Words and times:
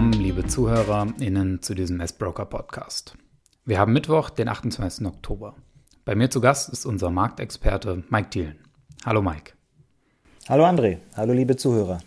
willkommen, 0.00 0.24
liebe 0.24 0.46
ZuhörerInnen, 0.46 1.60
zu 1.60 1.74
diesem 1.74 2.00
S-Broker 2.00 2.46
Podcast. 2.46 3.18
Wir 3.66 3.78
haben 3.78 3.92
Mittwoch, 3.92 4.30
den 4.30 4.48
28. 4.48 5.06
Oktober. 5.06 5.56
Bei 6.06 6.14
mir 6.14 6.30
zu 6.30 6.40
Gast 6.40 6.70
ist 6.70 6.86
unser 6.86 7.10
Marktexperte 7.10 8.02
Mike 8.08 8.30
Thielen. 8.30 8.58
Hallo 9.04 9.20
Mike. 9.20 9.52
Hallo 10.48 10.64
André, 10.64 11.00
hallo 11.14 11.34
liebe 11.34 11.56
Zuhörer. 11.56 12.00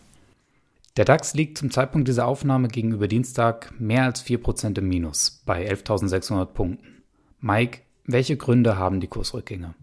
Der 0.98 1.06
DAX 1.06 1.36
liegt 1.36 1.60
zum 1.60 1.70
Zeitpunkt 1.70 2.08
dieser 2.08 2.26
Aufnahme 2.26 2.68
gegenüber 2.68 3.08
Dienstag 3.08 3.72
mehr 3.80 4.06
als 4.06 4.26
4% 4.26 4.76
im 4.80 4.88
Minus 4.88 5.44
bei 5.46 5.70
11.600 5.70 6.46
Punkten. 6.46 7.04
Mike, 7.42 7.82
welche 8.06 8.38
Gründe 8.38 8.76
haben 8.76 9.02
die 9.02 9.08
Kursrückgänge? 9.08 9.76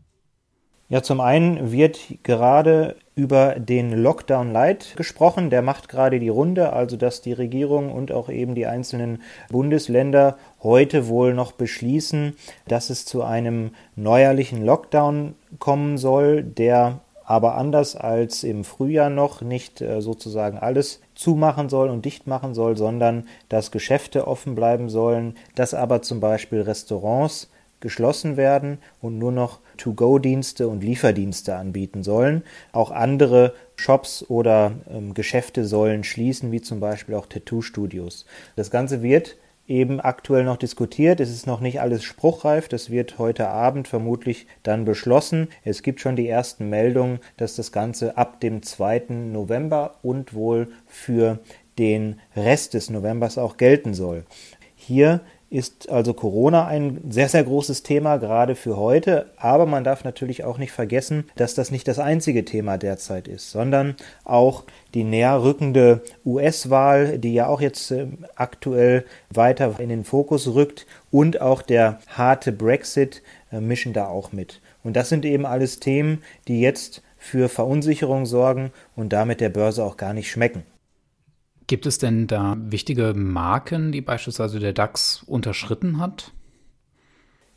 Ja, 0.91 1.05
zum 1.05 1.21
einen 1.21 1.71
wird 1.71 2.01
gerade 2.25 2.97
über 3.15 3.55
den 3.61 3.93
Lockdown 3.93 4.53
Light 4.53 4.97
gesprochen. 4.97 5.49
Der 5.49 5.63
macht 5.63 5.89
gerade 5.89 6.19
die 6.19 6.29
Runde, 6.29 6.73
also 6.73 6.97
dass 6.97 7.23
die 7.23 7.33
Regierung 7.33 7.93
und 7.93 8.11
auch 8.11 8.29
eben 8.29 8.57
die 8.57 8.67
einzelnen 8.67 9.23
Bundesländer 9.51 10.37
heute 10.65 11.07
wohl 11.07 11.33
noch 11.33 11.53
beschließen, 11.53 12.35
dass 12.67 12.91
es 12.91 13.05
zu 13.05 13.23
einem 13.23 13.71
neuerlichen 13.95 14.65
Lockdown 14.65 15.37
kommen 15.61 15.97
soll, 15.97 16.43
der 16.43 16.99
aber 17.25 17.55
anders 17.55 17.95
als 17.95 18.43
im 18.43 18.65
Frühjahr 18.65 19.11
noch 19.11 19.43
nicht 19.43 19.81
äh, 19.81 20.01
sozusagen 20.01 20.59
alles 20.59 21.01
zumachen 21.15 21.69
soll 21.69 21.89
und 21.89 22.05
dicht 22.05 22.27
machen 22.27 22.53
soll, 22.53 22.77
sondern 22.77 23.29
dass 23.49 23.71
Geschäfte 23.71 24.27
offen 24.27 24.57
bleiben 24.57 24.89
sollen, 24.89 25.37
dass 25.55 25.73
aber 25.73 26.03
zum 26.03 26.19
Beispiel 26.19 26.63
Restaurants 26.63 27.49
geschlossen 27.81 28.37
werden 28.37 28.79
und 29.01 29.19
nur 29.19 29.33
noch 29.33 29.61
To-Go-Dienste 29.81 30.69
und 30.69 30.85
Lieferdienste 30.85 31.57
anbieten 31.57 32.03
sollen. 32.03 32.43
Auch 32.73 32.91
andere 32.91 33.55
Shops 33.77 34.25
oder 34.29 34.73
ähm, 34.91 35.15
Geschäfte 35.15 35.65
sollen 35.65 36.05
schließen, 36.05 36.53
wie 36.53 36.61
zum 36.61 36.81
Beispiel 36.81 37.15
auch 37.15 37.27
Tattoo-Studios. 37.27 38.27
Das 38.57 38.71
Ganze 38.71 39.03
wird 39.03 39.37
eben 39.67 40.01
aktuell 40.01 40.45
noch 40.45 40.57
diskutiert. 40.57 41.21
Es 41.21 41.31
ist 41.31 41.47
noch 41.47 41.61
nicht 41.61 41.81
alles 41.81 42.03
spruchreif. 42.03 42.69
Das 42.69 42.91
wird 42.91 43.19
heute 43.19 43.49
Abend 43.49 43.89
vermutlich 43.89 44.47
dann 44.63 44.85
beschlossen. 44.85 45.49
Es 45.65 45.83
gibt 45.83 46.01
schon 46.01 46.17
die 46.17 46.29
ersten 46.29 46.69
Meldungen, 46.69 47.21
dass 47.37 47.57
das 47.57 47.73
Ganze 47.73 48.19
ab 48.19 48.41
dem 48.41 48.63
2. 48.63 49.05
November 49.09 49.95
und 50.03 50.35
wohl 50.35 50.69
für 50.87 51.39
den 51.79 52.21
Rest 52.37 52.75
des 52.75 52.91
Novembers 52.91 53.39
auch 53.39 53.57
gelten 53.57 53.95
soll. 53.95 54.25
Hier 54.75 55.21
ist 55.51 55.89
also 55.91 56.15
Corona 56.15 56.67
ein 56.67 57.01
sehr, 57.11 57.29
sehr 57.29 57.43
großes 57.43 57.83
Thema, 57.83 58.19
gerade 58.19 58.55
für 58.55 58.77
heute. 58.77 59.27
Aber 59.37 59.67
man 59.67 59.83
darf 59.83 60.05
natürlich 60.05 60.45
auch 60.45 60.59
nicht 60.59 60.71
vergessen, 60.71 61.29
dass 61.35 61.55
das 61.55 61.73
nicht 61.73 61.89
das 61.89 61.99
einzige 61.99 62.45
Thema 62.45 62.79
derzeit 62.79 63.27
ist, 63.27 63.51
sondern 63.51 63.97
auch 64.25 64.63
die 64.95 65.03
näher 65.03 65.43
rückende 65.43 66.03
US-Wahl, 66.25 67.19
die 67.19 67.35
ja 67.35 67.49
auch 67.49 67.61
jetzt 67.61 67.91
äh, 67.91 68.07
aktuell 68.37 69.05
weiter 69.29 69.75
in 69.79 69.89
den 69.89 70.05
Fokus 70.05 70.47
rückt, 70.55 70.87
und 71.11 71.41
auch 71.41 71.63
der 71.63 71.99
harte 72.07 72.53
Brexit 72.53 73.23
äh, 73.51 73.61
mischen 73.61 73.93
da 73.93 74.07
auch 74.07 74.31
mit. 74.33 74.61
Und 74.85 74.95
das 74.95 75.09
sind 75.09 75.25
eben 75.25 75.45
alles 75.45 75.81
Themen, 75.81 76.23
die 76.47 76.61
jetzt 76.61 77.03
für 77.19 77.49
Verunsicherung 77.49 78.25
sorgen 78.25 78.71
und 78.95 79.13
damit 79.13 79.41
der 79.41 79.51
Börse 79.51 79.85
auch 79.85 79.97
gar 79.97 80.15
nicht 80.15 80.31
schmecken. 80.31 80.63
Gibt 81.71 81.87
es 81.87 81.99
denn 81.99 82.27
da 82.27 82.57
wichtige 82.59 83.15
Marken, 83.15 83.93
die 83.93 84.01
beispielsweise 84.01 84.59
der 84.59 84.73
DAX 84.73 85.23
unterschritten 85.23 86.01
hat? 86.01 86.33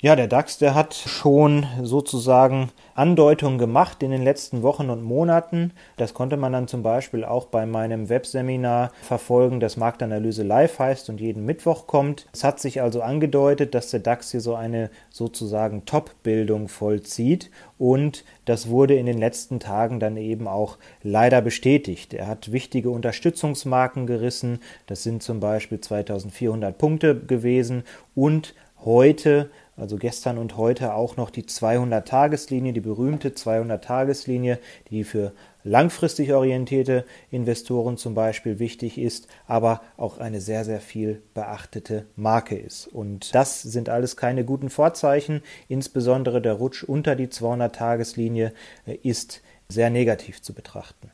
Ja, 0.04 0.18
der 0.18 0.28
DAX, 0.28 0.58
der 0.58 0.76
hat 0.76 0.94
schon 0.94 1.66
sozusagen 1.82 2.72
Andeutungen 2.94 3.58
gemacht 3.58 4.04
in 4.04 4.12
den 4.12 4.22
letzten 4.22 4.62
Wochen 4.62 4.90
und 4.90 5.02
Monaten. 5.02 5.72
Das 5.96 6.14
konnte 6.14 6.36
man 6.36 6.52
dann 6.52 6.68
zum 6.68 6.84
Beispiel 6.84 7.24
auch 7.24 7.46
bei 7.46 7.66
meinem 7.66 8.10
Webseminar 8.10 8.92
verfolgen, 9.02 9.62
das 9.62 9.78
Marktanalyse 9.78 10.44
Live 10.44 10.78
heißt 10.78 11.08
und 11.08 11.22
jeden 11.22 11.46
Mittwoch 11.46 11.88
kommt. 11.88 12.28
Es 12.34 12.44
hat 12.44 12.60
sich 12.60 12.82
also 12.82 13.02
angedeutet, 13.02 13.74
dass 13.76 13.92
der 13.92 14.02
DAX 14.02 14.32
hier 14.32 14.42
so 14.42 14.56
eine 14.56 14.90
sozusagen 15.10 15.86
Top-Bildung 15.86 16.68
vollzieht 16.68 17.50
und 17.78 18.26
das 18.44 18.68
wurde 18.68 18.96
in 18.96 19.06
den 19.06 19.20
letzten 19.20 19.62
Tagen 19.62 20.02
dann 20.02 20.18
eben 20.18 20.50
auch 20.50 20.80
leider 21.02 21.42
bestätigt. 21.42 22.14
Er 22.14 22.28
hat 22.28 22.52
wichtige 22.52 22.90
Unterstützungsmarken 22.90 24.06
gerissen. 24.06 24.60
Das 24.86 25.02
sind 25.02 25.24
zum 25.24 25.40
Beispiel 25.40 25.80
2400 25.80 26.78
Punkte 26.78 27.18
gewesen 27.18 27.86
und 28.16 28.54
heute 28.86 29.50
also 29.76 29.98
gestern 29.98 30.38
und 30.38 30.58
heute 30.58 30.94
auch 30.94 31.18
noch 31.18 31.30
die 31.30 31.44
200-Tageslinie, 31.44 32.74
die 32.74 32.82
berühmte 32.82 33.30
200-Tageslinie, 33.30 34.60
die 34.90 35.04
für 35.04 35.34
langfristig 35.64 36.34
orientierte 36.34 37.06
Investoren 37.32 37.98
zum 37.98 38.14
Beispiel 38.14 38.60
wichtig 38.60 38.98
ist, 38.98 39.28
aber 39.48 39.82
auch 39.98 40.18
eine 40.20 40.42
sehr, 40.42 40.66
sehr 40.66 40.80
viel 40.80 41.22
beachtete 41.34 42.06
Marke 42.16 42.56
ist. 42.56 42.88
Und 42.88 43.34
das 43.34 43.62
sind 43.62 43.90
alles 43.90 44.16
keine 44.18 44.46
guten 44.46 44.70
Vorzeichen. 44.70 45.42
Insbesondere 45.68 46.42
der 46.42 46.54
Rutsch 46.54 46.84
unter 46.84 47.16
die 47.16 47.28
200-Tageslinie 47.28 48.54
äh, 48.86 48.96
ist 49.02 49.42
sehr 49.70 49.90
negativ 49.90 50.42
zu 50.42 50.54
betrachten. 50.54 51.10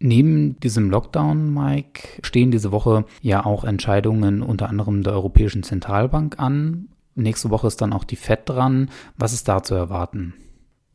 Neben 0.00 0.58
diesem 0.58 0.90
Lockdown, 0.90 1.54
Mike, 1.54 2.08
stehen 2.24 2.50
diese 2.50 2.72
Woche 2.72 3.04
ja 3.20 3.46
auch 3.46 3.62
Entscheidungen 3.62 4.42
unter 4.42 4.68
anderem 4.68 5.04
der 5.04 5.12
Europäischen 5.12 5.62
Zentralbank 5.62 6.40
an. 6.40 6.88
Nächste 7.14 7.50
Woche 7.50 7.66
ist 7.66 7.80
dann 7.80 7.92
auch 7.92 8.04
die 8.04 8.16
FED 8.16 8.40
dran. 8.46 8.90
Was 9.16 9.32
ist 9.32 9.48
da 9.48 9.62
zu 9.62 9.74
erwarten? 9.74 10.34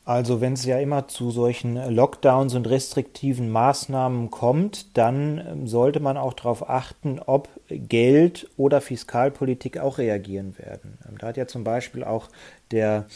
Also 0.07 0.39
wenn 0.39 0.53
es 0.53 0.63
ja 0.63 0.79
immer 0.79 1.09
zu 1.09 1.31
solchen 1.31 1.75
Lockdowns 1.93 2.55
und 2.55 2.69
restriktiven 2.69 3.49
Maßnahmen 3.49 4.31
kommt, 4.31 4.97
dann 4.97 5.45
ähm, 5.45 5.67
sollte 5.67 5.99
man 5.99 6.15
auch 6.15 6.31
darauf 6.31 6.69
achten, 6.69 7.19
ob 7.19 7.49
Geld 7.67 8.49
oder 8.55 8.79
Fiskalpolitik 8.79 9.79
auch 9.79 9.97
reagieren 9.97 10.57
werden. 10.57 10.97
Ähm, 11.05 11.17
da 11.17 11.27
hat 11.27 11.35
ja 11.35 11.45
zum 11.45 11.65
Beispiel 11.65 12.05
auch 12.05 12.29
der 12.71 13.07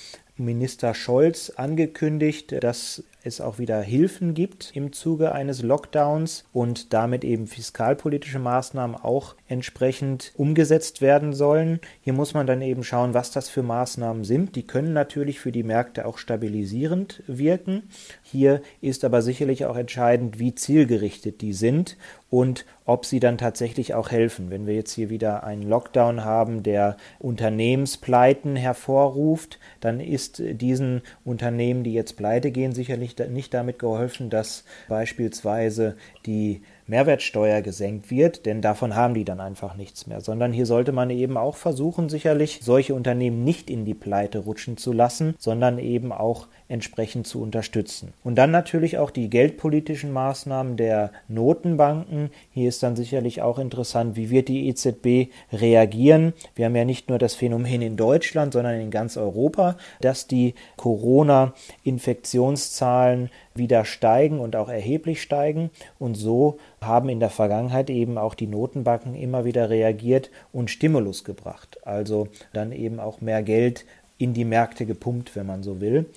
Minister 0.42 0.94
Scholz 0.94 1.52
angekündigt, 1.56 2.56
dass 2.64 3.04
es 3.24 3.40
auch 3.40 3.60
wieder 3.60 3.82
Hilfen 3.82 4.34
gibt 4.34 4.72
im 4.74 4.94
Zuge 4.94 5.32
eines 5.32 5.62
Lockdowns 5.62 6.46
und 6.54 6.94
damit 6.94 7.24
eben 7.24 7.48
fiskalpolitische 7.48 8.40
Maßnahmen 8.40 8.96
auch 8.96 9.36
entsprechend 9.48 10.32
umgesetzt 10.36 11.02
werden 11.02 11.34
sollen. 11.34 11.80
Hier 12.02 12.14
muss 12.14 12.34
man 12.34 12.48
dann 12.48 12.62
eben 12.62 12.84
schauen, 12.84 13.14
was 13.14 13.32
das 13.32 13.50
für 13.50 13.64
Maßnahmen 13.64 14.24
sind. 14.24 14.56
Die 14.56 14.66
können 14.66 14.94
natürlich 14.94 15.40
für 15.40 15.52
die 15.52 15.64
Märkte 15.64 16.06
auch 16.06 16.18
stabilisierend 16.18 17.24
wirken. 17.28 17.84
Hier 18.24 18.62
ist 18.82 19.04
aber 19.06 19.22
sicherlich 19.22 19.66
auch 19.66 19.78
entscheidend, 19.78 20.40
wie 20.40 20.56
zielgerichtet 20.56 21.42
die 21.42 21.54
sind 21.54 21.98
und 22.30 22.66
ob 22.92 23.06
sie 23.06 23.22
dann 23.22 23.38
tatsächlich 23.38 23.94
auch 23.94 24.12
helfen. 24.12 24.50
Wenn 24.50 24.68
wir 24.68 24.76
jetzt 24.76 24.92
hier 24.92 25.10
wieder 25.10 25.46
einen 25.46 25.64
Lockdown 25.64 26.26
haben, 26.26 26.62
der 26.62 26.98
Unternehmenspleiten 27.20 28.58
hervorruft, 28.58 29.60
dann 29.80 30.02
ist 30.02 30.44
diesen 30.46 31.02
Unternehmen, 31.24 31.86
die 31.86 31.94
jetzt 31.94 32.18
pleite 32.18 32.52
gehen, 32.52 32.74
sicherlich 32.74 33.16
nicht 33.30 33.54
damit 33.54 33.80
geholfen, 33.80 34.30
dass 34.30 34.66
beispielsweise 34.90 35.96
die 36.26 36.64
Mehrwertsteuer 36.92 37.62
gesenkt 37.62 38.12
wird, 38.12 38.46
denn 38.46 38.62
davon 38.62 38.98
haben 38.98 39.14
die 39.14 39.24
dann 39.24 39.40
einfach 39.40 39.76
nichts 39.76 40.08
mehr, 40.08 40.20
sondern 40.20 40.52
hier 40.52 40.66
sollte 40.66 40.92
man 40.92 41.10
eben 41.10 41.38
auch 41.38 41.56
versuchen, 41.56 42.10
sicherlich 42.10 42.60
solche 42.62 42.94
Unternehmen 42.94 43.46
nicht 43.46 43.70
in 43.70 43.86
die 43.86 43.94
Pleite 43.94 44.40
rutschen 44.40 44.76
zu 44.76 44.92
lassen, 44.92 45.34
sondern 45.40 45.80
eben 45.80 46.12
auch 46.12 46.48
entsprechend 46.72 47.28
zu 47.28 47.42
unterstützen. 47.42 48.14
Und 48.24 48.36
dann 48.36 48.52
natürlich 48.52 48.98
auch 48.98 49.12
die 49.12 49.30
geldpolitischen 49.30 50.12
Maßnahmen 50.12 50.78
der 50.78 51.12
Notenbanken. 51.28 52.30
Hier 52.54 52.70
ist 52.70 52.82
dann 52.82 52.96
sicherlich 52.96 53.42
auch 53.42 53.60
interessant, 53.60 54.16
wie 54.16 54.30
wird 54.30 54.48
die 54.48 54.70
EZB 54.70 55.28
reagieren. 55.52 56.32
Wir 56.56 56.64
haben 56.66 56.76
ja 56.76 56.86
nicht 56.86 57.10
nur 57.10 57.20
das 57.20 57.36
Phänomen 57.36 57.82
in 57.82 57.98
Deutschland, 57.98 58.54
sondern 58.54 58.80
in 58.80 58.90
ganz 58.90 59.18
Europa, 59.18 59.76
dass 60.00 60.28
die 60.28 60.56
Corona-Infektionszahlen 60.78 63.30
wieder 63.54 63.84
steigen 63.84 64.40
und 64.40 64.56
auch 64.56 64.70
erheblich 64.70 65.22
steigen. 65.22 65.72
Und 66.00 66.16
so 66.16 66.58
haben 66.82 67.10
in 67.10 67.20
der 67.20 67.30
Vergangenheit 67.30 67.90
eben 67.90 68.18
auch 68.18 68.34
die 68.34 68.48
Notenbanken 68.48 69.16
immer 69.16 69.46
wieder 69.46 69.70
reagiert 69.70 70.32
und 70.52 70.70
Stimulus 70.70 71.24
gebracht. 71.24 71.78
Also 71.86 72.28
dann 72.54 72.72
eben 72.72 73.00
auch 73.00 73.22
mehr 73.22 73.44
Geld 73.44 73.86
in 74.18 74.34
die 74.34 74.46
Märkte 74.46 74.86
gepumpt, 74.86 75.36
wenn 75.36 75.46
man 75.46 75.64
so 75.64 75.80
will. 75.80 76.08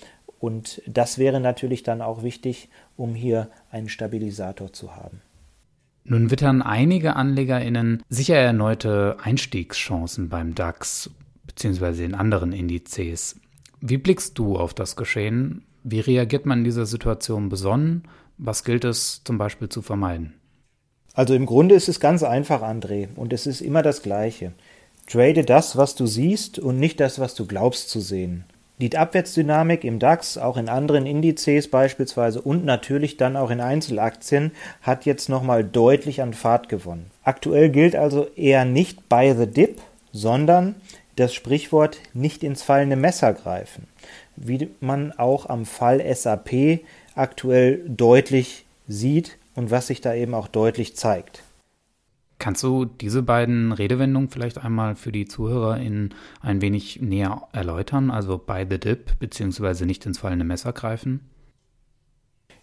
Und 0.41 0.83
das 0.87 1.19
wäre 1.19 1.41
natürlich 1.41 1.83
dann 1.83 2.03
auch 2.03 2.23
wichtig, 2.23 2.69
um 2.97 3.15
hier 3.15 3.49
einen 3.71 3.89
Stabilisator 3.89 4.73
zu 4.73 4.97
haben. 4.97 5.21
Nun 6.05 6.31
wittern 6.31 6.61
einige 6.61 7.17
AnlegerInnen 7.17 8.03
sicher 8.11 8.37
erneute 8.37 9.17
Einstiegschancen 9.23 10.29
beim 10.29 10.55
DAX 10.55 11.11
bzw. 11.47 12.05
in 12.05 12.15
anderen 12.15 12.53
Indizes. 12.53 13.41
Wie 13.81 13.97
blickst 13.97 14.39
du 14.39 14.57
auf 14.57 14.75
das 14.75 14.97
Geschehen? 14.97 15.65
Wie 15.83 16.01
reagiert 16.01 16.45
man 16.45 16.59
in 16.59 16.65
dieser 16.65 16.87
Situation 16.87 17.49
besonnen? 17.49 18.05
Was 18.37 18.65
gilt 18.65 18.85
es 18.85 19.23
zum 19.25 19.39
Beispiel 19.39 19.69
zu 19.69 19.81
vermeiden? 19.81 20.35
Also 21.15 21.35
im 21.35 21.47
Grunde 21.47 21.77
ist 21.77 21.89
es 21.89 22.01
ganz 22.01 22.23
einfach, 22.23 22.63
André, 22.63 23.09
und 23.17 23.33
es 23.33 23.47
ist 23.47 23.61
immer 23.61 23.83
das 23.83 24.03
Gleiche. 24.03 24.53
Trade 25.07 25.45
das, 25.45 25.77
was 25.77 25.95
du 25.95 26.07
siehst 26.07 26.59
und 26.59 26.79
nicht 26.79 26.99
das, 26.99 27.19
was 27.19 27.35
du 27.35 27.47
glaubst 27.47 27.89
zu 27.89 28.01
sehen. 28.01 28.45
Die 28.79 28.97
Abwärtsdynamik 28.97 29.85
im 29.85 30.01
DAX, 30.01 30.37
auch 30.37 30.57
in 30.57 30.69
anderen 30.69 31.07
Indizes 31.07 31.71
beispielsweise 31.71 32.41
und 32.41 32.65
natürlich 32.65 33.17
dann 33.17 33.37
auch 33.37 33.51
in 33.51 33.61
Einzelaktien 33.61 34.51
hat 34.83 35.05
jetzt 35.05 35.29
nochmal 35.29 35.63
deutlich 35.63 36.21
an 36.21 36.35
Fahrt 36.35 36.69
gewonnen. 36.69 37.11
Aktuell 37.23 37.71
gilt 37.71 37.95
also 37.95 38.27
eher 38.35 38.65
nicht 38.65 39.09
by 39.09 39.33
the 39.39 39.47
dip, 39.47 39.81
sondern 40.11 40.75
das 41.15 41.33
Sprichwort 41.33 41.99
nicht 42.15 42.43
ins 42.43 42.65
fallende 42.65 42.97
Messer 42.97 43.33
greifen, 43.33 43.87
wie 44.35 44.71
man 44.81 45.13
auch 45.13 45.49
am 45.49 45.67
Fall 45.67 46.03
SAP 46.13 46.81
aktuell 47.15 47.81
deutlich 47.87 48.65
sieht 48.89 49.39
und 49.55 49.71
was 49.71 49.87
sich 49.87 50.01
da 50.01 50.15
eben 50.15 50.35
auch 50.35 50.49
deutlich 50.49 50.97
zeigt. 50.97 51.43
Kannst 52.39 52.63
du 52.63 52.85
diese 52.85 53.23
beiden 53.23 53.73
Redewendungen 53.73 54.29
vielleicht 54.29 54.59
einmal 54.59 54.97
für 54.97 55.13
die 55.13 55.25
ZuhörerInnen 55.25 56.15
ein 56.41 56.61
wenig 56.61 57.01
näher 57.01 57.49
erläutern? 57.53 58.11
Also 58.11 58.39
by 58.39 58.67
the 58.69 58.79
dip 58.79 59.19
beziehungsweise 59.19 59.87
nicht 59.87 60.05
ins 60.05 60.19
fallende 60.19 60.45
Messer 60.45 60.73
greifen? 60.73 61.21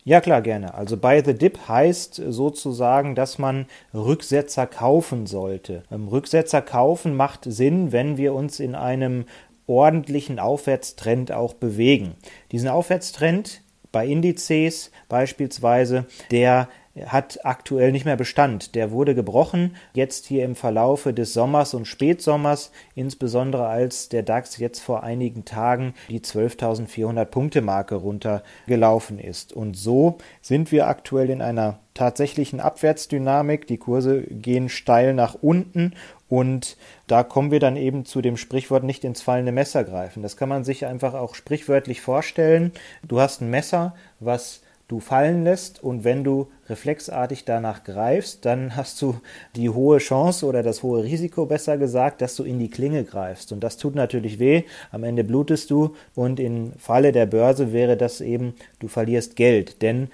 Ja, 0.03 0.19
klar, 0.19 0.41
gerne. 0.41 0.73
Also 0.73 0.97
by 0.97 1.21
the 1.23 1.33
dip 1.33 1.67
heißt 1.67 2.15
sozusagen, 2.27 3.15
dass 3.15 3.37
man 3.37 3.67
Rücksetzer 3.93 4.65
kaufen 4.65 5.27
sollte. 5.27 5.83
Ähm, 5.91 6.07
Rücksetzer 6.07 6.61
kaufen 6.61 7.15
macht 7.15 7.45
Sinn, 7.45 7.91
wenn 7.91 8.17
wir 8.17 8.33
uns 8.33 8.59
in 8.59 8.75
einem 8.75 9.25
ordentlichen 9.67 10.39
Aufwärtstrend 10.39 11.31
auch 11.31 11.53
bewegen. 11.53 12.15
Diesen 12.51 12.67
Aufwärtstrend 12.67 13.61
bei 13.91 14.07
Indizes 14.07 14.91
beispielsweise, 15.09 16.05
der 16.31 16.67
hat 17.05 17.39
aktuell 17.45 17.91
nicht 17.91 18.05
mehr 18.05 18.17
Bestand. 18.17 18.75
Der 18.75 18.91
wurde 18.91 19.15
gebrochen, 19.15 19.75
jetzt 19.93 20.25
hier 20.25 20.43
im 20.43 20.55
Verlaufe 20.55 21.13
des 21.13 21.33
Sommers 21.33 21.73
und 21.73 21.85
Spätsommers, 21.85 22.71
insbesondere 22.95 23.67
als 23.67 24.09
der 24.09 24.23
DAX 24.23 24.57
jetzt 24.57 24.79
vor 24.81 25.03
einigen 25.03 25.45
Tagen 25.45 25.93
die 26.09 26.19
12.400 26.19 27.25
Punkte 27.25 27.61
Marke 27.61 27.95
runtergelaufen 27.95 29.19
ist. 29.19 29.53
Und 29.53 29.77
so 29.77 30.17
sind 30.41 30.71
wir 30.71 30.87
aktuell 30.87 31.29
in 31.29 31.41
einer 31.41 31.79
tatsächlichen 31.93 32.59
Abwärtsdynamik. 32.59 33.67
Die 33.67 33.77
Kurse 33.77 34.23
gehen 34.23 34.69
steil 34.69 35.13
nach 35.13 35.35
unten 35.35 35.93
und 36.31 36.77
da 37.07 37.23
kommen 37.23 37.51
wir 37.51 37.59
dann 37.59 37.75
eben 37.75 38.05
zu 38.05 38.21
dem 38.21 38.37
Sprichwort 38.37 38.85
nicht 38.85 39.03
ins 39.03 39.21
fallende 39.21 39.51
Messer 39.51 39.83
greifen. 39.83 40.23
Das 40.23 40.37
kann 40.37 40.47
man 40.47 40.63
sich 40.63 40.85
einfach 40.85 41.13
auch 41.13 41.35
sprichwörtlich 41.35 41.99
vorstellen. 41.99 42.71
Du 43.05 43.19
hast 43.19 43.41
ein 43.41 43.49
Messer, 43.49 43.93
was 44.21 44.61
du 44.87 45.01
fallen 45.01 45.43
lässt 45.43 45.83
und 45.83 46.05
wenn 46.05 46.23
du 46.23 46.47
reflexartig 46.69 47.43
danach 47.43 47.83
greifst, 47.83 48.45
dann 48.45 48.77
hast 48.77 49.01
du 49.01 49.19
die 49.57 49.69
hohe 49.69 49.97
Chance 49.97 50.45
oder 50.45 50.63
das 50.63 50.83
hohe 50.83 51.03
Risiko 51.03 51.45
besser 51.45 51.77
gesagt, 51.77 52.21
dass 52.21 52.37
du 52.37 52.43
in 52.43 52.59
die 52.59 52.69
Klinge 52.69 53.03
greifst 53.03 53.51
und 53.51 53.61
das 53.61 53.75
tut 53.75 53.95
natürlich 53.95 54.39
weh, 54.39 54.63
am 54.91 55.03
Ende 55.03 55.25
blutest 55.25 55.69
du 55.69 55.95
und 56.15 56.39
im 56.39 56.71
Falle 56.77 57.11
der 57.11 57.25
Börse 57.25 57.73
wäre 57.73 57.97
das 57.97 58.21
eben, 58.21 58.55
du 58.79 58.87
verlierst 58.87 59.35
Geld, 59.35 59.81
denn 59.81 60.07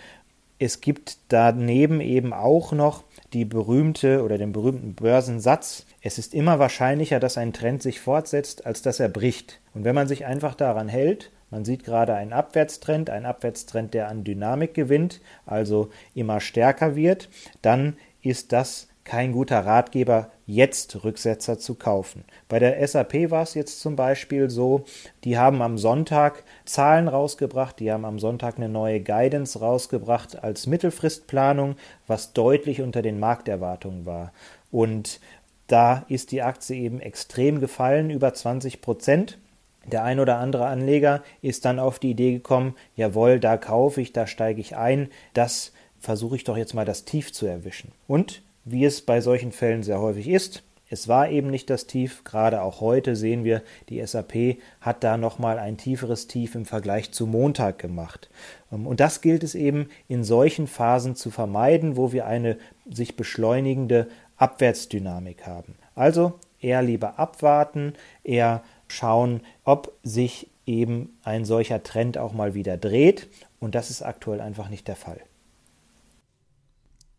es 0.57 0.81
gibt 0.81 1.17
daneben 1.27 2.01
eben 2.01 2.33
auch 2.33 2.71
noch 2.71 3.03
die 3.33 3.45
berühmte 3.45 4.23
oder 4.23 4.37
den 4.37 4.51
berühmten 4.51 4.93
Börsensatz. 4.93 5.86
Es 6.07 6.17
ist 6.17 6.33
immer 6.33 6.57
wahrscheinlicher, 6.57 7.19
dass 7.19 7.37
ein 7.37 7.51
Trend 7.51 7.83
sich 7.83 7.99
fortsetzt, 7.99 8.65
als 8.65 8.81
dass 8.81 9.01
er 9.01 9.09
bricht. 9.09 9.59
Und 9.73 9.83
wenn 9.83 9.93
man 9.93 10.07
sich 10.07 10.25
einfach 10.25 10.55
daran 10.55 10.87
hält, 10.87 11.31
man 11.49 11.65
sieht 11.65 11.83
gerade 11.83 12.13
einen 12.13 12.31
Abwärtstrend, 12.31 13.09
einen 13.09 13.25
Abwärtstrend, 13.25 13.93
der 13.93 14.07
an 14.07 14.23
Dynamik 14.23 14.73
gewinnt, 14.73 15.19
also 15.45 15.89
immer 16.15 16.39
stärker 16.39 16.95
wird, 16.95 17.27
dann 17.61 17.97
ist 18.21 18.53
das 18.53 18.87
kein 19.03 19.33
guter 19.33 19.65
Ratgeber, 19.65 20.31
jetzt 20.45 21.03
Rücksetzer 21.03 21.59
zu 21.59 21.75
kaufen. 21.75 22.23
Bei 22.47 22.59
der 22.59 22.85
SAP 22.87 23.29
war 23.29 23.43
es 23.43 23.53
jetzt 23.53 23.81
zum 23.81 23.97
Beispiel 23.97 24.49
so, 24.49 24.85
die 25.25 25.37
haben 25.37 25.61
am 25.61 25.77
Sonntag 25.77 26.45
Zahlen 26.63 27.09
rausgebracht, 27.09 27.81
die 27.81 27.91
haben 27.91 28.05
am 28.05 28.19
Sonntag 28.19 28.55
eine 28.55 28.69
neue 28.69 29.01
Guidance 29.01 29.59
rausgebracht 29.59 30.41
als 30.41 30.67
Mittelfristplanung, 30.67 31.75
was 32.05 32.31
deutlich 32.31 32.81
unter 32.81 33.01
den 33.01 33.19
Markterwartungen 33.19 34.05
war. 34.05 34.31
Und 34.71 35.21
da 35.67 36.05
ist 36.07 36.31
die 36.31 36.41
Aktie 36.41 36.77
eben 36.77 36.99
extrem 36.99 37.59
gefallen, 37.59 38.09
über 38.09 38.33
20 38.33 38.81
Prozent. 38.81 39.37
Der 39.85 40.03
ein 40.03 40.19
oder 40.19 40.37
andere 40.37 40.65
Anleger 40.65 41.23
ist 41.41 41.65
dann 41.65 41.79
auf 41.79 41.99
die 41.99 42.11
Idee 42.11 42.33
gekommen, 42.33 42.75
jawohl, 42.95 43.39
da 43.39 43.57
kaufe 43.57 44.01
ich, 44.01 44.11
da 44.11 44.27
steige 44.27 44.59
ich 44.59 44.75
ein, 44.75 45.09
das 45.33 45.71
versuche 45.99 46.35
ich 46.35 46.43
doch 46.43 46.57
jetzt 46.57 46.73
mal 46.73 46.85
das 46.85 47.05
Tief 47.05 47.31
zu 47.31 47.45
erwischen. 47.45 47.91
Und 48.07 48.41
wie 48.65 48.85
es 48.85 49.01
bei 49.01 49.21
solchen 49.21 49.51
Fällen 49.51 49.83
sehr 49.83 50.01
häufig 50.01 50.27
ist, 50.27 50.63
es 50.89 51.07
war 51.07 51.29
eben 51.29 51.49
nicht 51.49 51.69
das 51.69 51.85
Tief, 51.85 52.23
gerade 52.23 52.61
auch 52.61 52.79
heute 52.79 53.17
sehen 53.17 53.43
wir, 53.43 53.61
die 53.89 54.05
SAP 54.05 54.57
hat 54.79 55.03
da 55.03 55.17
nochmal 55.17 55.59
ein 55.59 55.77
tieferes 55.77 56.27
Tief 56.27 56.55
im 56.55 56.65
Vergleich 56.65 57.11
zu 57.11 57.27
Montag 57.27 57.77
gemacht. 57.77 58.29
Und 58.69 58.99
das 59.01 59.19
gilt 59.19 59.43
es 59.43 59.53
eben 59.53 59.89
in 60.07 60.23
solchen 60.23 60.67
Phasen 60.67 61.15
zu 61.15 61.29
vermeiden, 61.29 61.97
wo 61.97 62.13
wir 62.13 62.25
eine 62.25 62.57
sich 62.89 63.17
beschleunigende 63.17 64.07
Abwärtsdynamik 64.37 65.45
haben. 65.45 65.75
Also 65.95 66.39
eher 66.59 66.81
lieber 66.81 67.19
abwarten, 67.19 67.93
eher 68.23 68.63
schauen, 68.87 69.41
ob 69.63 69.93
sich 70.03 70.49
eben 70.65 71.17
ein 71.23 71.45
solcher 71.45 71.83
Trend 71.83 72.17
auch 72.17 72.33
mal 72.33 72.53
wieder 72.53 72.77
dreht. 72.77 73.27
Und 73.59 73.75
das 73.75 73.89
ist 73.89 74.01
aktuell 74.01 74.41
einfach 74.41 74.69
nicht 74.69 74.87
der 74.87 74.95
Fall. 74.95 75.21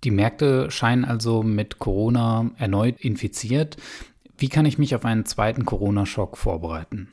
Die 0.04 0.10
Märkte 0.12 0.70
scheinen 0.70 1.04
also 1.04 1.42
mit 1.42 1.80
Corona 1.80 2.50
erneut 2.58 3.00
infiziert. 3.00 3.76
Wie 4.36 4.48
kann 4.48 4.66
ich 4.66 4.78
mich 4.78 4.94
auf 4.94 5.04
einen 5.04 5.26
zweiten 5.26 5.64
Corona-Schock 5.64 6.36
vorbereiten? 6.36 7.08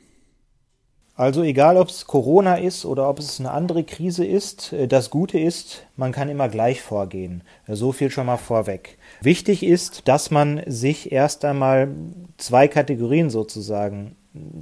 Also 1.16 1.42
egal, 1.42 1.78
ob 1.78 1.88
es 1.88 2.06
Corona 2.06 2.56
ist 2.56 2.84
oder 2.84 3.08
ob 3.08 3.18
es 3.18 3.40
eine 3.40 3.50
andere 3.50 3.84
Krise 3.84 4.24
ist, 4.26 4.74
äh, 4.74 4.86
das 4.86 5.10
Gute 5.10 5.38
ist, 5.38 5.86
man 5.96 6.12
kann 6.12 6.28
immer 6.28 6.48
gleich 6.48 6.82
vorgehen. 6.82 7.42
So 7.66 7.92
viel 7.92 8.10
schon 8.10 8.26
mal 8.26 8.36
vorweg. 8.36 8.98
Wichtig 9.22 9.62
ist, 9.62 10.08
dass 10.08 10.30
man 10.30 10.62
sich 10.66 11.12
erst 11.12 11.44
einmal 11.46 11.88
zwei 12.36 12.68
Kategorien 12.68 13.30
sozusagen 13.30 14.16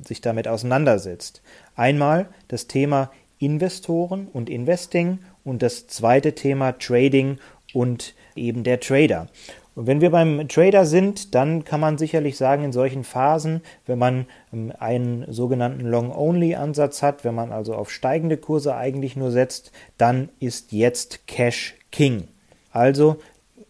sich 0.06 0.20
damit 0.20 0.46
auseinandersetzt. 0.46 1.42
Einmal 1.74 2.28
das 2.46 2.68
Thema 2.68 3.10
Investoren 3.40 4.28
und 4.32 4.48
Investing 4.48 5.18
und 5.42 5.60
das 5.62 5.88
zweite 5.88 6.36
Thema 6.36 6.72
Trading 6.72 7.38
und 7.72 8.14
eben 8.36 8.62
der 8.62 8.78
Trader. 8.78 9.26
Und 9.74 9.86
wenn 9.86 10.00
wir 10.00 10.10
beim 10.10 10.46
Trader 10.48 10.86
sind, 10.86 11.34
dann 11.34 11.64
kann 11.64 11.80
man 11.80 11.98
sicherlich 11.98 12.36
sagen, 12.36 12.64
in 12.64 12.72
solchen 12.72 13.02
Phasen, 13.04 13.60
wenn 13.86 13.98
man 13.98 14.26
ähm, 14.52 14.72
einen 14.78 15.30
sogenannten 15.32 15.80
Long-Only-Ansatz 15.80 17.02
hat, 17.02 17.24
wenn 17.24 17.34
man 17.34 17.52
also 17.52 17.74
auf 17.74 17.90
steigende 17.90 18.36
Kurse 18.36 18.76
eigentlich 18.76 19.16
nur 19.16 19.30
setzt, 19.30 19.72
dann 19.98 20.28
ist 20.38 20.72
jetzt 20.72 21.26
Cash 21.26 21.74
King. 21.90 22.28
Also 22.70 23.16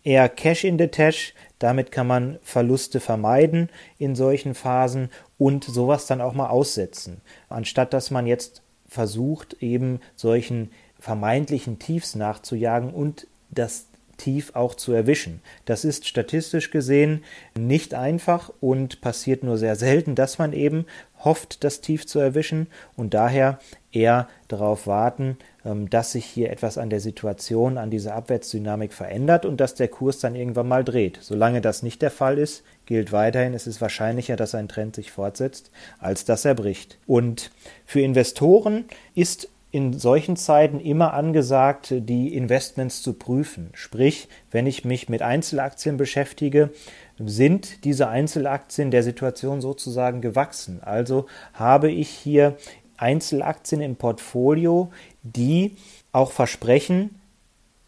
eher 0.02 0.28
Cash 0.28 0.64
in 0.64 0.78
the 0.78 0.88
Tash, 0.88 1.34
damit 1.58 1.90
kann 1.90 2.06
man 2.06 2.38
Verluste 2.42 3.00
vermeiden 3.00 3.70
in 3.99 4.14
solchen 4.14 4.54
Phasen 4.54 5.08
und 5.38 5.64
sowas 5.64 6.06
dann 6.06 6.20
auch 6.20 6.34
mal 6.34 6.49
aussetzen. 6.49 7.23
Anstatt 7.49 7.94
dass 7.94 8.11
man 8.11 8.26
jetzt 8.26 8.62
versucht, 8.87 9.54
eben 9.61 10.00
solchen 10.14 10.70
vermeintlichen 11.00 11.78
Tiefs 11.78 12.14
nachzujagen 12.14 12.92
und 12.92 13.26
das 13.50 13.87
Tief 14.16 14.54
auch 14.54 14.75
zu 14.75 14.92
erwischen. 14.92 15.40
Das 15.64 15.85
ist 15.85 16.06
statistisch 16.06 16.71
gesehen 16.71 17.25
nicht 17.59 17.94
einfach 17.94 18.52
und 18.61 19.00
passiert 19.00 19.42
nur 19.42 19.59
sehr 19.59 19.76
selten, 19.76 20.14
dass 20.14 20.38
man 20.38 20.52
eben 20.52 20.87
hofft, 21.25 21.64
das 21.64 21.80
Tief 21.80 22.06
zu 22.06 22.18
erwischen 22.18 22.66
und 22.97 23.14
daher 23.14 23.59
eher 23.92 24.28
darauf 24.49 24.87
warten, 24.87 25.38
ähm, 25.64 25.88
dass 25.88 26.12
sich 26.12 26.25
hier 26.25 26.50
etwas 26.50 26.78
an 26.78 26.90
der 26.90 27.00
Situation, 27.00 27.78
an 27.78 27.90
dieser 27.90 28.14
Abwärtsdynamik 28.14 28.92
verändert 28.92 29.47
und 29.47 29.59
dass 29.61 29.75
der 29.75 29.88
Kurs 29.88 30.18
dann 30.18 30.35
irgendwann 30.35 30.68
mal 30.68 30.85
dreht. 30.85 31.18
Solange 31.23 31.61
das 31.61 31.83
nicht 31.83 32.02
der 32.02 32.11
Fall 32.11 32.38
ist, 32.38 32.62
gilt 32.87 33.12
weiterhin, 33.12 33.54
es 33.54 33.66
ist 33.66 33.80
wahrscheinlicher, 33.80 34.37
dass 34.37 34.54
ein 34.54 34.68
Trend 34.68 34.97
sich 34.97 35.11
fortsetzt, 35.11 35.71
als 35.99 36.25
dass 36.25 36.44
er 36.44 36.54
bricht. 36.54 36.99
Und 37.06 37.50
für 37.87 38.00
Investoren 38.00 38.85
ist 39.14 39.49
in 39.75 39.99
solchen 39.99 40.37
Zeiten 40.37 40.78
immer 40.78 41.14
angesagt, 41.14 41.93
die 41.97 42.33
Investments 42.33 43.02
zu 43.02 43.12
prüfen. 43.12 43.71
Sprich, 43.75 44.28
wenn 44.52 44.69
ich 44.69 44.85
mich 44.85 45.09
mit 45.09 45.21
Einzelaktien 45.21 45.97
beschäftige, 45.97 46.71
sind 47.19 47.85
diese 47.85 48.07
Einzelaktien 48.07 48.93
der 48.93 49.02
Situation 49.02 49.61
sozusagen 49.61 50.21
gewachsen. 50.21 50.81
Also 50.81 51.26
habe 51.54 51.90
ich 51.90 52.09
hier 52.09 52.57
Einzelaktien 52.99 53.81
im 53.81 53.97
Portfolio, 53.97 54.93
die 55.25 55.75
auch 56.12 56.31
versprechen, 56.31 57.21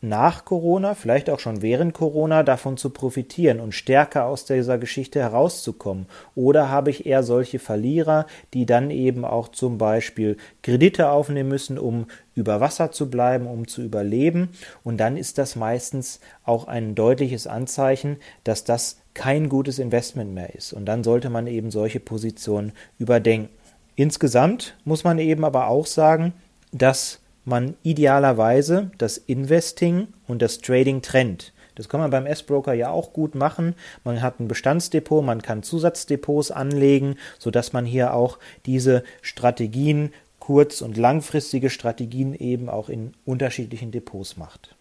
nach 0.09 0.45
Corona, 0.45 0.95
vielleicht 0.95 1.31
auch 1.31 1.41
schon 1.41 1.63
während 1.63 1.95
Corona, 1.95 2.43
davon 2.43 2.77
zu 2.77 2.91
profitieren 2.91 3.61
und 3.61 3.73
stärker 3.73 4.27
aus 4.27 4.45
dieser 4.45 4.79
Geschichte 4.79 5.21
herauszukommen? 5.21 6.07
Oder 6.35 6.71
habe 6.71 6.91
ich 6.91 7.07
eher 7.07 7.23
solche 7.23 7.59
Verlierer, 7.59 8.27
die 8.55 8.67
dann 8.67 8.91
eben 8.91 9.25
auch 9.25 9.49
zum 9.49 9.79
Beispiel 9.79 10.37
Kredite 10.63 11.11
aufnehmen 11.11 11.49
müssen, 11.49 11.79
um 11.79 12.07
über 12.35 12.61
Wasser 12.61 12.93
zu 12.93 13.11
bleiben, 13.11 13.47
um 13.47 13.67
zu 13.67 13.83
überleben? 13.83 14.51
Und 14.85 14.99
dann 14.99 15.17
ist 15.17 15.39
das 15.39 15.57
meistens 15.57 16.21
auch 16.45 16.67
ein 16.67 16.95
deutliches 16.95 17.47
Anzeichen, 17.47 18.17
dass 18.45 18.65
das 18.65 19.01
kein 19.15 19.49
gutes 19.49 19.79
Investment 19.79 20.35
mehr 20.35 20.55
ist. 20.55 20.73
Und 20.73 20.87
dann 20.87 21.03
sollte 21.03 21.31
man 21.31 21.47
eben 21.47 21.71
solche 21.71 22.01
Positionen 22.01 22.73
überdenken. 22.99 23.49
Insgesamt 23.97 24.77
muss 24.85 25.05
man 25.05 25.19
eben 25.19 25.45
aber 25.45 25.69
auch 25.69 25.87
sagen, 25.87 26.35
dass 26.71 27.21
man 27.47 27.77
idealerweise 27.83 28.91
das 28.99 29.17
Investing 29.17 30.09
und 30.27 30.43
das 30.43 30.59
Trading 30.59 31.01
trennt. 31.01 31.53
Das 31.77 31.89
kann 31.89 32.01
man 32.01 32.11
beim 32.11 32.27
S-Broker 32.27 32.73
ja 32.73 32.91
auch 32.91 33.13
gut 33.13 33.35
machen. 33.35 33.75
Man 34.03 34.23
hat 34.23 34.41
ein 34.41 34.49
Bestandsdepot, 34.49 35.25
man 35.25 35.43
kann 35.43 35.63
Zusatzdepots 35.63 36.51
anlegen, 36.51 37.17
sodass 37.39 37.73
man 37.73 37.85
hier 37.85 38.15
auch 38.15 38.39
diese 38.65 39.05
Strategien, 39.23 40.13
kurz- 40.41 40.81
und 40.81 40.97
langfristige 40.97 41.71
Strategien 41.71 42.35
eben 42.35 42.69
auch 42.69 42.89
in 42.89 43.13
unterschiedlichen 43.25 43.91
Depots 43.91 44.37
macht. 44.37 44.75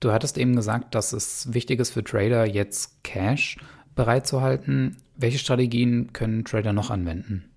Du 0.00 0.12
hattest 0.12 0.38
eben 0.38 0.56
gesagt, 0.56 0.94
dass 0.94 1.12
es 1.12 1.52
wichtig 1.52 1.78
ist 1.80 1.90
für 1.90 2.02
Trader, 2.02 2.46
jetzt 2.46 3.02
Cash 3.04 3.58
bereitzuhalten. 3.94 4.96
Welche 5.16 5.38
Strategien 5.38 6.12
können 6.12 6.44
Trader 6.44 6.72
noch 6.72 6.90
anwenden? 6.90 7.49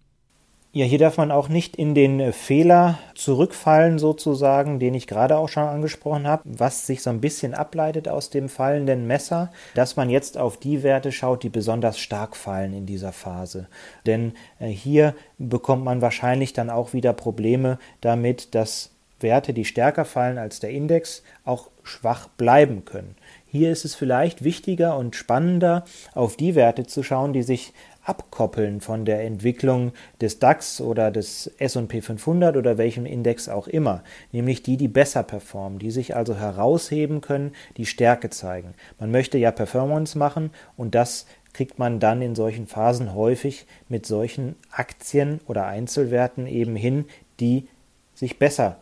Ja, 0.75 0.86
hier 0.86 0.98
darf 0.98 1.18
man 1.18 1.30
auch 1.30 1.50
nicht 1.50 1.75
in 1.75 1.94
den 1.94 2.34
Fehler 2.34 2.98
zurückfallen, 3.13 4.00
sozusagen, 4.00 4.80
den 4.80 4.96
ich 4.96 5.06
gerade 5.06 5.38
auch 5.38 5.48
schon 5.48 5.68
angesprochen 5.68 6.25
habe, 6.25 6.42
was 6.46 6.88
sich 6.88 7.03
so 7.03 7.12
ein 7.12 7.22
bisschen 7.22 7.53
ableitet 7.53 8.08
aus 8.08 8.32
dem 8.32 8.50
fallenden 8.50 9.06
Messer, 9.06 9.51
dass 9.75 9.98
man 9.98 10.10
jetzt 10.10 10.36
auf 10.36 10.58
die 10.58 10.82
Werte 10.82 11.12
schaut, 11.12 11.44
die 11.44 11.50
besonders 11.50 12.00
stark 12.00 12.36
fallen 12.36 12.74
in 12.74 12.88
dieser 12.88 13.12
Phase. 13.12 13.68
Denn 14.08 14.34
äh, 14.58 14.65
hier 14.65 15.13
bekommt 15.38 15.84
man 15.84 16.01
wahrscheinlich 16.01 16.53
dann 16.53 16.72
auch 16.72 16.94
wieder 16.94 17.13
Probleme 17.13 17.77
damit, 18.01 18.56
dass 18.56 18.89
Werte, 19.20 19.53
die 19.53 19.65
stärker 19.65 20.06
fallen 20.06 20.39
als 20.39 20.60
der 20.60 20.72
Index, 20.72 21.22
auch 21.46 21.70
schwach 21.84 22.27
bleiben 22.30 22.84
können. 22.84 23.15
Hier 23.46 23.72
ist 23.72 23.86
es 23.86 23.94
vielleicht 23.94 24.44
wichtiger 24.44 24.98
und 24.98 25.15
spannender, 25.15 25.86
auf 26.15 26.36
die 26.36 26.56
Werte 26.56 26.88
zu 26.88 27.03
schauen, 27.03 27.34
die 27.34 27.44
sich 27.44 27.74
abkoppeln 28.03 28.81
von 28.81 29.05
der 29.05 29.24
Entwicklung 29.24 29.93
des 30.22 30.39
DAX 30.39 30.81
oder 30.81 31.12
des 31.12 31.48
SP 31.60 32.01
500 32.01 32.57
oder 32.57 32.77
welchem 32.77 33.05
Index 33.05 33.50
auch 33.50 33.67
immer, 33.67 34.03
nämlich 34.31 34.63
die, 34.63 34.77
die 34.77 34.88
besser 34.88 35.24
performen, 35.24 35.79
die 35.79 35.91
sich 35.91 36.15
also 36.15 36.36
herausheben 36.36 37.22
können, 37.22 37.53
die 37.77 37.86
Stärke 37.86 38.29
zeigen. 38.29 38.74
Man 39.00 39.12
möchte 39.12 39.38
ja 39.38 39.51
Performance 39.51 40.17
machen 40.17 40.51
und 40.75 40.95
das 40.95 41.25
kriegt 41.53 41.79
man 41.79 42.00
dann 42.00 42.22
in 42.22 42.36
solchen 42.36 42.67
Phasen 42.67 43.13
häufig 43.13 43.65
mit 43.88 44.05
solchen 44.05 44.55
Aktien 44.72 45.39
oder 45.48 45.67
Einzelwerten 45.67 46.48
eben 46.48 46.75
hin, 46.75 47.05
die 47.39 47.67
sich 48.15 48.39
besser 48.39 48.77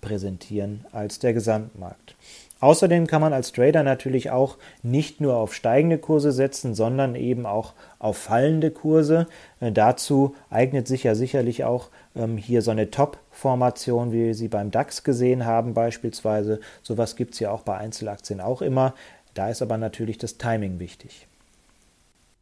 präsentieren 0.00 0.84
als 0.92 1.18
der 1.18 1.32
Gesamtmarkt. 1.32 2.14
Außerdem 2.64 3.06
kann 3.06 3.20
man 3.20 3.34
als 3.34 3.52
Trader 3.52 3.82
natürlich 3.82 4.30
auch 4.30 4.56
nicht 4.82 5.20
nur 5.20 5.36
auf 5.36 5.52
steigende 5.52 5.98
Kurse 5.98 6.32
setzen, 6.32 6.74
sondern 6.74 7.14
eben 7.14 7.44
auch 7.44 7.74
auf 7.98 8.16
fallende 8.16 8.70
Kurse. 8.70 9.26
Äh, 9.60 9.70
dazu 9.70 10.34
eignet 10.48 10.88
sich 10.88 11.04
ja 11.04 11.14
sicherlich 11.14 11.64
auch 11.64 11.90
ähm, 12.16 12.38
hier 12.38 12.62
so 12.62 12.70
eine 12.70 12.90
Top-Formation, 12.90 14.12
wie 14.12 14.24
wir 14.24 14.34
sie 14.34 14.48
beim 14.48 14.70
DAX 14.70 15.04
gesehen 15.04 15.44
haben 15.44 15.74
beispielsweise. 15.74 16.58
Sowas 16.82 17.16
gibt 17.16 17.34
es 17.34 17.40
ja 17.40 17.50
auch 17.50 17.64
bei 17.64 17.76
Einzelaktien 17.76 18.40
auch 18.40 18.62
immer. 18.62 18.94
Da 19.34 19.50
ist 19.50 19.60
aber 19.60 19.76
natürlich 19.76 20.16
das 20.16 20.38
Timing 20.38 20.78
wichtig. 20.78 21.26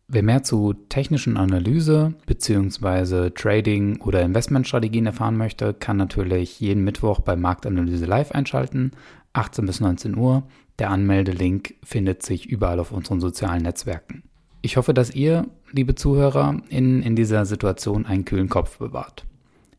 Wer 0.06 0.22
mehr 0.22 0.42
zu 0.42 0.74
technischen 0.88 1.36
Analyse 1.36 2.12
bzw. 2.26 3.30
Trading 3.30 4.00
oder 4.02 4.20
Investmentstrategien 4.22 5.06
erfahren 5.06 5.36
möchte, 5.36 5.72
kann 5.74 5.96
natürlich 5.96 6.60
jeden 6.60 6.84
Mittwoch 6.84 7.20
bei 7.20 7.34
Marktanalyse 7.34 8.04
live 8.04 8.30
einschalten. 8.32 8.92
18 9.32 9.66
bis 9.66 9.80
19 9.80 10.16
Uhr. 10.16 10.42
Der 10.78 10.90
Anmeldelink 10.90 11.74
findet 11.82 12.22
sich 12.22 12.46
überall 12.46 12.80
auf 12.80 12.92
unseren 12.92 13.20
sozialen 13.20 13.62
Netzwerken. 13.62 14.22
Ich 14.62 14.76
hoffe, 14.76 14.94
dass 14.94 15.14
ihr, 15.14 15.46
liebe 15.72 15.94
Zuhörer, 15.94 16.56
in, 16.68 17.02
in 17.02 17.16
dieser 17.16 17.44
Situation 17.46 18.06
einen 18.06 18.24
kühlen 18.24 18.48
Kopf 18.48 18.78
bewahrt. 18.78 19.24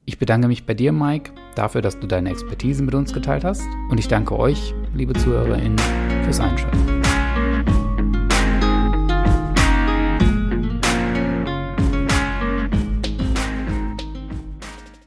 Ich 0.06 0.20
bedanke 0.20 0.50
mich 0.50 0.66
bei 0.66 0.74
dir, 0.74 0.92
Mike, 0.92 1.32
dafür, 1.56 1.82
dass 1.82 1.98
du 1.98 2.08
deine 2.08 2.30
Expertise 2.30 2.84
mit 2.84 2.94
uns 2.94 3.14
geteilt 3.14 3.46
hast. 3.46 3.64
Und 3.90 4.00
ich 4.00 4.10
danke 4.10 4.38
euch, 4.38 4.74
liebe 4.94 5.14
ZuhörerInnen, 5.14 5.80
fürs 6.26 6.42
Einschalten. 6.42 7.03